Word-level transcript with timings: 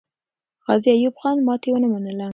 غازي 0.65 0.89
ایوب 0.93 1.15
خان 1.21 1.37
ماتې 1.47 1.69
ونه 1.71 1.87
منله. 1.93 2.27